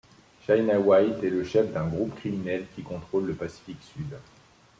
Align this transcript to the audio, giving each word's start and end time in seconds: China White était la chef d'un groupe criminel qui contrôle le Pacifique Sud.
China 0.47 0.79
White 0.79 1.19
était 1.19 1.29
la 1.29 1.43
chef 1.45 1.71
d'un 1.71 1.85
groupe 1.85 2.15
criminel 2.15 2.65
qui 2.75 2.81
contrôle 2.81 3.27
le 3.27 3.35
Pacifique 3.35 3.83
Sud. 3.83 4.17